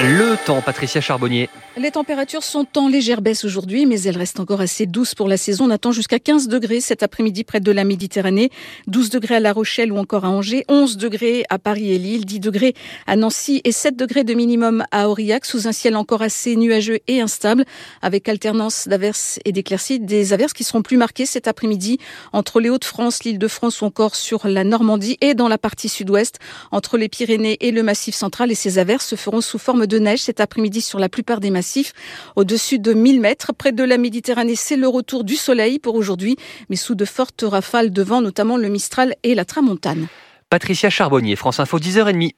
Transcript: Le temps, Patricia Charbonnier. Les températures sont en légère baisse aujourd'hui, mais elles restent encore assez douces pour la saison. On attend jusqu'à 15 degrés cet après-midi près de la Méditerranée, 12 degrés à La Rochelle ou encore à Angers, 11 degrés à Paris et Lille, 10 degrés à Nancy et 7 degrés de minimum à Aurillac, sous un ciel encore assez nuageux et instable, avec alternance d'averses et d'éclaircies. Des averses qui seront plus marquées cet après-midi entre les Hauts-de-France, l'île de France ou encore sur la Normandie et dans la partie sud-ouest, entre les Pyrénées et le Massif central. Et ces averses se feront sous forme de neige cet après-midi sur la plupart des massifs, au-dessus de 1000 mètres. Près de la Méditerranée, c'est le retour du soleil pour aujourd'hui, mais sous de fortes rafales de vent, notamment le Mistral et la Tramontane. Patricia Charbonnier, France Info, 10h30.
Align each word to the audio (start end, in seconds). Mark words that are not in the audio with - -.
Le 0.00 0.36
temps, 0.46 0.62
Patricia 0.62 1.00
Charbonnier. 1.00 1.50
Les 1.76 1.90
températures 1.90 2.44
sont 2.44 2.66
en 2.76 2.88
légère 2.88 3.20
baisse 3.20 3.44
aujourd'hui, 3.44 3.84
mais 3.84 4.00
elles 4.02 4.16
restent 4.16 4.38
encore 4.38 4.60
assez 4.60 4.86
douces 4.86 5.16
pour 5.16 5.26
la 5.26 5.36
saison. 5.36 5.66
On 5.66 5.70
attend 5.70 5.90
jusqu'à 5.90 6.20
15 6.20 6.46
degrés 6.46 6.80
cet 6.80 7.02
après-midi 7.02 7.42
près 7.42 7.58
de 7.58 7.72
la 7.72 7.82
Méditerranée, 7.82 8.50
12 8.86 9.10
degrés 9.10 9.36
à 9.36 9.40
La 9.40 9.52
Rochelle 9.52 9.90
ou 9.90 9.98
encore 9.98 10.24
à 10.24 10.30
Angers, 10.30 10.64
11 10.68 10.98
degrés 10.98 11.44
à 11.50 11.58
Paris 11.58 11.90
et 11.90 11.98
Lille, 11.98 12.26
10 12.26 12.38
degrés 12.38 12.74
à 13.08 13.16
Nancy 13.16 13.60
et 13.64 13.72
7 13.72 13.96
degrés 13.96 14.22
de 14.22 14.34
minimum 14.34 14.84
à 14.92 15.08
Aurillac, 15.08 15.44
sous 15.44 15.66
un 15.66 15.72
ciel 15.72 15.96
encore 15.96 16.22
assez 16.22 16.54
nuageux 16.54 17.00
et 17.08 17.20
instable, 17.20 17.64
avec 18.00 18.28
alternance 18.28 18.86
d'averses 18.86 19.40
et 19.44 19.50
d'éclaircies. 19.50 19.98
Des 19.98 20.32
averses 20.32 20.52
qui 20.52 20.62
seront 20.62 20.82
plus 20.82 20.96
marquées 20.96 21.26
cet 21.26 21.48
après-midi 21.48 21.98
entre 22.32 22.60
les 22.60 22.70
Hauts-de-France, 22.70 23.24
l'île 23.24 23.38
de 23.38 23.48
France 23.48 23.82
ou 23.82 23.84
encore 23.84 24.14
sur 24.14 24.46
la 24.46 24.62
Normandie 24.62 25.16
et 25.20 25.34
dans 25.34 25.48
la 25.48 25.58
partie 25.58 25.88
sud-ouest, 25.88 26.38
entre 26.70 26.98
les 26.98 27.08
Pyrénées 27.08 27.56
et 27.60 27.72
le 27.72 27.82
Massif 27.82 28.14
central. 28.14 28.52
Et 28.52 28.56
ces 28.56 28.78
averses 28.78 29.06
se 29.06 29.16
feront 29.16 29.40
sous 29.40 29.58
forme 29.58 29.87
de 29.88 29.98
neige 29.98 30.20
cet 30.20 30.40
après-midi 30.40 30.80
sur 30.80 30.98
la 30.98 31.08
plupart 31.08 31.40
des 31.40 31.50
massifs, 31.50 31.92
au-dessus 32.36 32.78
de 32.78 32.92
1000 32.92 33.20
mètres. 33.20 33.52
Près 33.52 33.72
de 33.72 33.82
la 33.82 33.98
Méditerranée, 33.98 34.54
c'est 34.54 34.76
le 34.76 34.86
retour 34.86 35.24
du 35.24 35.34
soleil 35.34 35.78
pour 35.80 35.96
aujourd'hui, 35.96 36.36
mais 36.70 36.76
sous 36.76 36.94
de 36.94 37.04
fortes 37.04 37.44
rafales 37.46 37.92
de 37.92 38.02
vent, 38.02 38.20
notamment 38.20 38.56
le 38.56 38.68
Mistral 38.68 39.16
et 39.24 39.34
la 39.34 39.44
Tramontane. 39.44 40.06
Patricia 40.50 40.88
Charbonnier, 40.88 41.36
France 41.36 41.60
Info, 41.60 41.78
10h30. 41.78 42.34